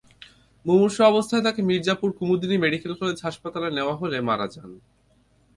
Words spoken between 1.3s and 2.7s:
তাঁকে মির্জাপুর কুমুদিনী